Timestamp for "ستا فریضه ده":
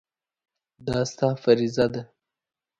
1.11-2.01